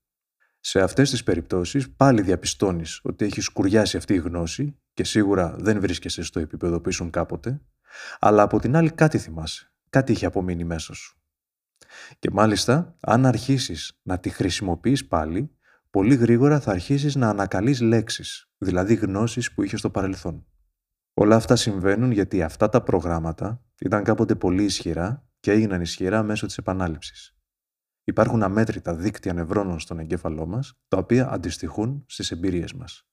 Σε 0.65 0.81
αυτές 0.81 1.09
τις 1.09 1.23
περιπτώσεις 1.23 1.91
πάλι 1.91 2.21
διαπιστώνεις 2.21 2.99
ότι 3.03 3.25
έχει 3.25 3.41
σκουριάσει 3.41 3.97
αυτή 3.97 4.13
η 4.13 4.17
γνώση 4.17 4.79
και 4.93 5.03
σίγουρα 5.03 5.55
δεν 5.59 5.79
βρίσκεσαι 5.79 6.23
στο 6.23 6.39
επίπεδο 6.39 6.81
που 6.81 6.89
ήσουν 6.89 7.09
κάποτε, 7.09 7.61
αλλά 8.19 8.41
από 8.41 8.59
την 8.59 8.75
άλλη 8.75 8.91
κάτι 8.91 9.17
θυμάσαι 9.17 9.73
κάτι 9.93 10.11
είχε 10.11 10.25
απομείνει 10.25 10.63
μέσα 10.63 10.93
σου. 10.93 11.17
Και 12.19 12.29
μάλιστα, 12.31 12.95
αν 12.99 13.25
αρχίσεις 13.25 13.99
να 14.03 14.19
τη 14.19 14.29
χρησιμοποιείς 14.29 15.07
πάλι, 15.07 15.55
πολύ 15.89 16.15
γρήγορα 16.15 16.59
θα 16.59 16.71
αρχίσεις 16.71 17.15
να 17.15 17.29
ανακαλείς 17.29 17.81
λέξεις, 17.81 18.49
δηλαδή 18.57 18.93
γνώσεις 18.93 19.53
που 19.53 19.63
είχες 19.63 19.79
στο 19.79 19.89
παρελθόν. 19.89 20.45
Όλα 21.13 21.35
αυτά 21.35 21.55
συμβαίνουν 21.55 22.11
γιατί 22.11 22.41
αυτά 22.41 22.69
τα 22.69 22.81
προγράμματα 22.81 23.63
ήταν 23.79 24.03
κάποτε 24.03 24.35
πολύ 24.35 24.63
ισχυρά 24.63 25.27
και 25.39 25.51
έγιναν 25.51 25.81
ισχυρά 25.81 26.23
μέσω 26.23 26.45
της 26.45 26.57
επανάληψης. 26.57 27.35
Υπάρχουν 28.03 28.43
αμέτρητα 28.43 28.95
δίκτυα 28.95 29.33
νευρώνων 29.33 29.79
στον 29.79 29.99
εγκέφαλό 29.99 30.45
μας, 30.45 30.73
τα 30.87 30.97
οποία 30.97 31.29
αντιστοιχούν 31.29 32.03
στις 32.07 32.31
εμπειρίες 32.31 32.73
μας. 32.73 33.07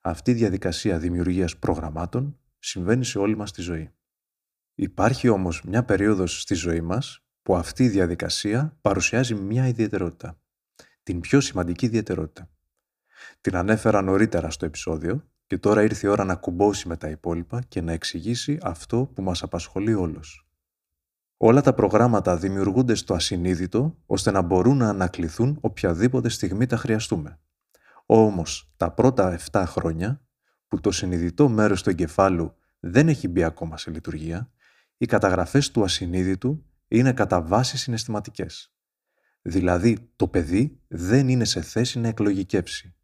Αυτή 0.00 0.30
η 0.30 0.34
διαδικασία 0.34 0.98
δημιουργίας 0.98 1.56
προγραμμάτων 1.58 2.38
συμβαίνει 2.58 3.04
σε 3.04 3.18
όλη 3.18 3.36
μας 3.36 3.52
τη 3.52 3.62
ζωή. 3.62 3.94
Υπάρχει 4.74 5.28
όμως 5.28 5.62
μια 5.64 5.84
περίοδος 5.84 6.40
στη 6.40 6.54
ζωή 6.54 6.80
μας 6.80 7.24
που 7.42 7.56
αυτή 7.56 7.84
η 7.84 7.88
διαδικασία 7.88 8.78
παρουσιάζει 8.80 9.34
μια 9.34 9.68
ιδιαιτερότητα. 9.68 10.38
Την 11.02 11.20
πιο 11.20 11.40
σημαντική 11.40 11.86
ιδιαιτερότητα. 11.86 12.50
Την 13.40 13.56
ανέφερα 13.56 14.02
νωρίτερα 14.02 14.50
στο 14.50 14.66
επεισόδιο 14.66 15.28
και 15.46 15.58
τώρα 15.58 15.82
ήρθε 15.82 16.06
η 16.06 16.10
ώρα 16.10 16.24
να 16.24 16.36
κουμπώσει 16.36 16.88
με 16.88 16.96
τα 16.96 17.08
υπόλοιπα 17.08 17.62
και 17.68 17.80
να 17.80 17.92
εξηγήσει 17.92 18.58
αυτό 18.62 19.10
που 19.14 19.22
μας 19.22 19.42
απασχολεί 19.42 19.94
όλος. 19.94 20.43
Όλα 21.46 21.60
τα 21.60 21.74
προγράμματα 21.74 22.36
δημιουργούνται 22.36 22.94
στο 22.94 23.14
ασυνείδητο 23.14 23.98
ώστε 24.06 24.30
να 24.30 24.42
μπορούν 24.42 24.76
να 24.76 24.88
ανακληθούν 24.88 25.58
οποιαδήποτε 25.60 26.28
στιγμή 26.28 26.66
τα 26.66 26.76
χρειαστούμε. 26.76 27.38
Όμως 28.06 28.72
τα 28.76 28.90
πρώτα 28.90 29.38
7 29.50 29.62
χρόνια 29.66 30.20
που 30.68 30.80
το 30.80 30.90
συνειδητό 30.90 31.48
μέρος 31.48 31.82
του 31.82 31.90
εγκεφάλου 31.90 32.54
δεν 32.80 33.08
έχει 33.08 33.28
μπει 33.28 33.42
ακόμα 33.42 33.76
σε 33.76 33.90
λειτουργία, 33.90 34.50
οι 34.96 35.06
καταγραφές 35.06 35.70
του 35.70 35.82
ασυνείδητου 35.82 36.64
είναι 36.88 37.12
κατά 37.12 37.42
βάση 37.42 37.76
συναισθηματικές. 37.76 38.74
Δηλαδή, 39.42 40.12
το 40.16 40.28
παιδί 40.28 40.80
δεν 40.88 41.28
είναι 41.28 41.44
σε 41.44 41.62
θέση 41.62 41.98
να 41.98 42.08
εκλογικεύσει. 42.08 42.94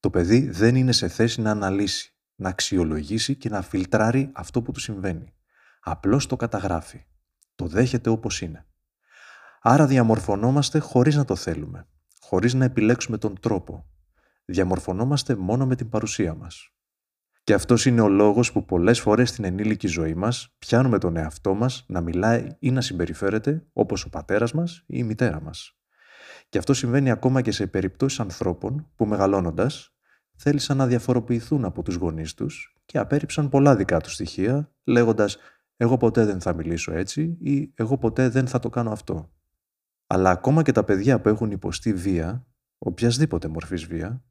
Το 0.00 0.10
παιδί 0.10 0.48
δεν 0.50 0.76
είναι 0.76 0.92
σε 0.92 1.08
θέση 1.08 1.40
να 1.40 1.50
αναλύσει, 1.50 2.14
να 2.34 2.48
αξιολογήσει 2.48 3.34
και 3.34 3.48
να 3.48 3.62
φιλτράρει 3.62 4.30
αυτό 4.32 4.62
που 4.62 4.72
του 4.72 4.80
συμβαίνει. 4.80 5.34
Απλώς 5.80 6.26
το 6.26 6.36
καταγράφει. 6.36 7.04
Το 7.54 7.66
δέχεται 7.66 8.10
όπως 8.10 8.40
είναι. 8.40 8.66
Άρα 9.60 9.86
διαμορφωνόμαστε 9.86 10.78
χωρίς 10.78 11.16
να 11.16 11.24
το 11.24 11.36
θέλουμε, 11.36 11.86
χωρίς 12.20 12.54
να 12.54 12.64
επιλέξουμε 12.64 13.18
τον 13.18 13.40
τρόπο. 13.40 13.86
Διαμορφωνόμαστε 14.44 15.34
μόνο 15.34 15.66
με 15.66 15.76
την 15.76 15.88
παρουσία 15.88 16.34
μας. 16.34 16.68
Και 17.44 17.54
αυτός 17.54 17.86
είναι 17.86 18.00
ο 18.00 18.08
λόγος 18.08 18.52
που 18.52 18.64
πολλές 18.64 19.00
φορές 19.00 19.28
στην 19.28 19.44
ενήλικη 19.44 19.86
ζωή 19.86 20.14
μας 20.14 20.54
πιάνουμε 20.58 20.98
τον 20.98 21.16
εαυτό 21.16 21.54
μας 21.54 21.84
να 21.88 22.00
μιλάει 22.00 22.56
ή 22.58 22.70
να 22.70 22.80
συμπεριφέρεται 22.80 23.66
όπως 23.72 24.04
ο 24.04 24.10
πατέρας 24.10 24.52
μας 24.52 24.78
ή 24.78 24.84
η 24.86 25.02
μητέρα 25.02 25.40
μας. 25.40 25.76
Και 26.48 26.58
αυτό 26.58 26.74
συμβαίνει 26.74 27.10
ακόμα 27.10 27.40
και 27.40 27.52
σε 27.52 27.66
περιπτώσεις 27.66 28.20
ανθρώπων 28.20 28.90
που 28.96 29.06
μεγαλώνοντας 29.06 29.94
θέλησαν 30.36 30.76
να 30.76 30.86
διαφοροποιηθούν 30.86 31.64
από 31.64 31.82
τους 31.82 31.94
γονείς 31.94 32.34
τους 32.34 32.76
και 32.84 32.98
απέρριψαν 32.98 33.48
πολλά 33.48 33.76
δικά 33.76 34.00
τους 34.00 34.12
στοιχεία, 34.12 34.72
λέγοντας 34.84 35.36
Εγώ 35.76 35.96
ποτέ 35.96 36.24
δεν 36.24 36.40
θα 36.40 36.54
μιλήσω 36.54 36.92
έτσι 36.92 37.36
ή 37.40 37.72
Εγώ 37.74 37.98
ποτέ 37.98 38.28
δεν 38.28 38.46
θα 38.46 38.58
το 38.58 38.70
κάνω 38.70 38.90
αυτό. 38.90 39.32
Αλλά 40.06 40.30
ακόμα 40.30 40.62
και 40.62 40.72
τα 40.72 40.84
παιδιά 40.84 41.20
που 41.20 41.28
έχουν 41.28 41.50
υποστεί 41.50 41.94
βία, 41.94 42.46
οποιασδήποτε 42.78 43.48
μορφής 43.48 43.84
βία, 43.84 44.24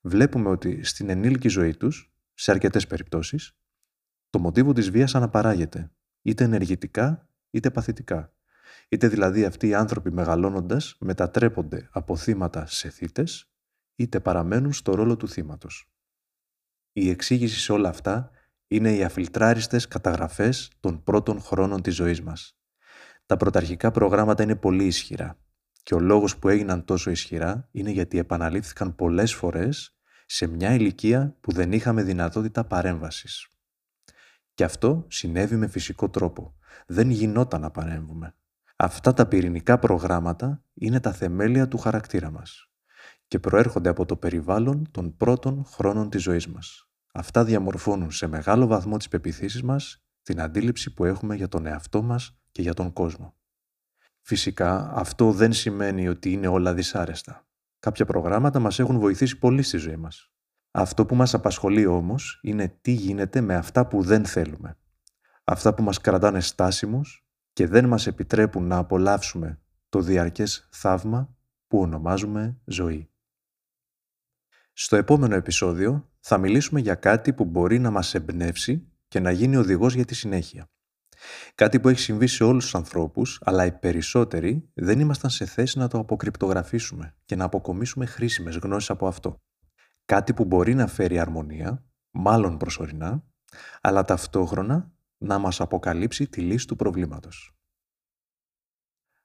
βλέπουμε 0.00 0.48
ότι 0.48 0.84
στην 0.84 1.08
ενήλικη 1.08 1.48
ζωή 1.48 1.76
τους 1.76 2.14
σε 2.34 2.50
αρκετές 2.50 2.86
περιπτώσεις, 2.86 3.58
το 4.30 4.38
μοτίβο 4.38 4.72
της 4.72 4.90
βίας 4.90 5.14
αναπαράγεται, 5.14 5.90
είτε 6.22 6.44
ενεργητικά 6.44 7.28
είτε 7.50 7.70
παθητικά. 7.70 8.32
Είτε 8.88 9.08
δηλαδή 9.08 9.44
αυτοί 9.44 9.68
οι 9.68 9.74
άνθρωποι 9.74 10.12
μεγαλώνοντας 10.12 10.96
μετατρέπονται 11.00 11.88
από 11.92 12.16
θύματα 12.16 12.66
σε 12.66 12.90
θύτες, 12.90 13.50
είτε 13.96 14.20
παραμένουν 14.20 14.72
στο 14.72 14.94
ρόλο 14.94 15.16
του 15.16 15.28
θύματος. 15.28 15.90
Η 16.92 17.10
εξήγηση 17.10 17.60
σε 17.60 17.72
όλα 17.72 17.88
αυτά 17.88 18.30
είναι 18.68 18.92
οι 18.92 19.04
αφιλτράριστες 19.04 19.88
καταγραφές 19.88 20.70
των 20.80 21.02
πρώτων 21.02 21.40
χρόνων 21.40 21.82
της 21.82 21.94
ζωής 21.94 22.22
μας. 22.22 22.58
Τα 23.26 23.36
πρωταρχικά 23.36 23.90
προγράμματα 23.90 24.42
είναι 24.42 24.56
πολύ 24.56 24.84
ισχυρά 24.84 25.38
και 25.86 25.94
ο 25.94 26.00
λόγος 26.00 26.38
που 26.38 26.48
έγιναν 26.48 26.84
τόσο 26.84 27.10
ισχυρά 27.10 27.68
είναι 27.70 27.90
γιατί 27.90 28.18
επαναλήφθηκαν 28.18 28.94
πολλές 28.94 29.34
φορές 29.34 29.96
σε 30.26 30.46
μια 30.46 30.74
ηλικία 30.74 31.36
που 31.40 31.52
δεν 31.52 31.72
είχαμε 31.72 32.02
δυνατότητα 32.02 32.64
παρέμβασης. 32.64 33.48
Και 34.54 34.64
αυτό 34.64 35.04
συνέβη 35.08 35.56
με 35.56 35.66
φυσικό 35.66 36.08
τρόπο. 36.08 36.54
Δεν 36.86 37.10
γινόταν 37.10 37.60
να 37.60 37.70
παρέμβουμε. 37.70 38.34
Αυτά 38.76 39.12
τα 39.12 39.26
πυρηνικά 39.26 39.78
προγράμματα 39.78 40.62
είναι 40.74 41.00
τα 41.00 41.12
θεμέλια 41.12 41.68
του 41.68 41.78
χαρακτήρα 41.78 42.30
μας. 42.30 42.70
και 43.28 43.38
προέρχονται 43.38 43.88
από 43.88 44.04
το 44.06 44.16
περιβάλλον 44.16 44.90
των 44.90 45.16
πρώτων 45.16 45.64
χρόνων 45.64 46.10
της 46.10 46.22
ζωής 46.22 46.46
μας. 46.46 46.85
Αυτά 47.18 47.44
διαμορφώνουν 47.44 48.10
σε 48.10 48.26
μεγάλο 48.26 48.66
βαθμό 48.66 48.96
τις 48.96 49.08
πεπιθήσεις 49.08 49.62
μας, 49.62 50.04
την 50.22 50.40
αντίληψη 50.40 50.94
που 50.94 51.04
έχουμε 51.04 51.34
για 51.34 51.48
τον 51.48 51.66
εαυτό 51.66 52.02
μας 52.02 52.38
και 52.52 52.62
για 52.62 52.74
τον 52.74 52.92
κόσμο. 52.92 53.34
Φυσικά, 54.20 54.90
αυτό 54.94 55.32
δεν 55.32 55.52
σημαίνει 55.52 56.08
ότι 56.08 56.32
είναι 56.32 56.46
όλα 56.46 56.74
δυσάρεστα. 56.74 57.46
Κάποια 57.78 58.04
προγράμματα 58.04 58.58
μας 58.58 58.78
έχουν 58.78 58.98
βοηθήσει 58.98 59.38
πολύ 59.38 59.62
στη 59.62 59.76
ζωή 59.76 59.96
μας. 59.96 60.32
Αυτό 60.70 61.06
που 61.06 61.14
μας 61.14 61.34
απασχολεί 61.34 61.86
όμως 61.86 62.40
είναι 62.42 62.78
τι 62.80 62.92
γίνεται 62.92 63.40
με 63.40 63.54
αυτά 63.54 63.86
που 63.86 64.02
δεν 64.02 64.24
θέλουμε. 64.24 64.78
Αυτά 65.44 65.74
που 65.74 65.82
μας 65.82 66.00
κρατάνε 66.00 66.40
στάσιμους 66.40 67.26
και 67.52 67.66
δεν 67.66 67.86
μας 67.86 68.06
επιτρέπουν 68.06 68.66
να 68.66 68.76
απολαύσουμε 68.76 69.60
το 69.88 70.00
διαρκές 70.00 70.68
θαύμα 70.72 71.36
που 71.66 71.78
ονομάζουμε 71.78 72.60
ζωή. 72.64 73.10
Στο 74.78 74.96
επόμενο 74.96 75.34
επεισόδιο 75.34 76.10
θα 76.20 76.38
μιλήσουμε 76.38 76.80
για 76.80 76.94
κάτι 76.94 77.32
που 77.32 77.44
μπορεί 77.44 77.78
να 77.78 77.90
μας 77.90 78.14
εμπνεύσει 78.14 78.92
και 79.08 79.20
να 79.20 79.30
γίνει 79.30 79.56
οδηγός 79.56 79.94
για 79.94 80.04
τη 80.04 80.14
συνέχεια. 80.14 80.66
Κάτι 81.54 81.80
που 81.80 81.88
έχει 81.88 82.00
συμβεί 82.00 82.26
σε 82.26 82.44
όλους 82.44 82.64
τους 82.64 82.74
ανθρώπους, 82.74 83.40
αλλά 83.44 83.64
οι 83.64 83.72
περισσότεροι 83.72 84.70
δεν 84.74 85.00
ήμασταν 85.00 85.30
σε 85.30 85.44
θέση 85.44 85.78
να 85.78 85.88
το 85.88 85.98
αποκρυπτογραφήσουμε 85.98 87.16
και 87.24 87.36
να 87.36 87.44
αποκομίσουμε 87.44 88.06
χρήσιμες 88.06 88.56
γνώσεις 88.56 88.90
από 88.90 89.06
αυτό. 89.06 89.36
Κάτι 90.04 90.34
που 90.34 90.44
μπορεί 90.44 90.74
να 90.74 90.86
φέρει 90.86 91.18
αρμονία, 91.18 91.84
μάλλον 92.10 92.56
προσωρινά, 92.56 93.24
αλλά 93.80 94.04
ταυτόχρονα 94.04 94.92
να 95.18 95.38
μας 95.38 95.60
αποκαλύψει 95.60 96.28
τη 96.28 96.40
λύση 96.40 96.66
του 96.66 96.76
προβλήματος. 96.76 97.56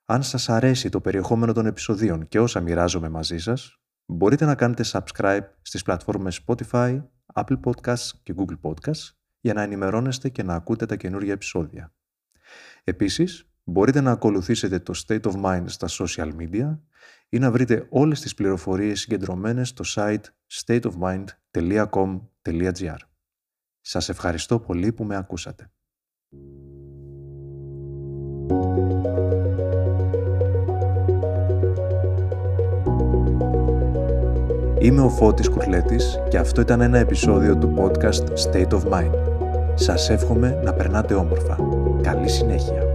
Αν 0.06 0.24
σας 0.24 0.50
αρέσει 0.50 0.90
το 0.90 1.02
περιεχόμενο 1.02 1.54
των 1.54 1.66
επεισοδίων 1.66 2.28
και 2.28 2.40
όσα 2.40 2.62
μοιράζομαι 2.62 3.10
μαζί 3.10 3.38
σας, 3.38 3.81
μπορείτε 4.12 4.46
να 4.46 4.56
κάνετε 4.56 4.84
subscribe 4.86 5.44
στις 5.62 5.82
πλατφόρμες 5.82 6.44
Spotify, 6.46 7.04
Apple 7.34 7.60
Podcasts 7.64 8.10
και 8.24 8.36
Google 8.38 8.60
Podcasts 8.62 9.10
για 9.40 9.54
να 9.54 9.62
ενημερώνεστε 9.62 10.30
και 10.30 10.44
να 10.44 10.56
ακούτε 10.56 10.86
τα 10.86 10.96
καινούργια 10.96 11.34
επεισόδια. 11.34 11.94
Επίσης, 12.84 13.52
μπορείτε 13.64 14.02
να 14.02 14.12
ακολουθήσετε 14.12 14.80
το 14.80 15.04
State 15.08 15.22
of 15.22 15.44
Mind 15.44 15.64
στα 15.66 15.88
social 15.90 16.32
media 16.38 16.80
ή 17.30 17.40
να 17.40 17.52
βρείτε 17.52 17.88
όλες 17.90 18.22
τις 18.22 18.34
πληροφορίες 18.34 19.00
συγκεντρωμένες 19.00 19.70
στο 19.70 19.84
site 19.88 20.24
stateofmind.com.gr. 20.52 22.98
Σας 23.82 24.10
ευχαριστώ 24.10 24.60
πολύ 24.60 24.94
που 24.94 25.04
με 25.04 25.16
ακούσατε. 25.16 25.72
Είμαι 34.82 35.02
ο 35.02 35.10
Φώτης 35.10 35.50
Κουρλέτης 35.50 36.20
και 36.30 36.38
αυτό 36.38 36.62
ήταν 36.62 36.82
ένα 36.82 36.98
επεισόδιο 36.98 37.58
του 37.58 37.74
podcast 37.78 38.52
State 38.52 38.70
of 38.70 38.94
Mind. 38.94 39.14
Σας 39.76 40.10
εύχομαι 40.10 40.60
να 40.64 40.74
περνάτε 40.74 41.14
όμορφα. 41.14 41.58
Καλή 42.02 42.30
συνέχεια. 42.30 42.91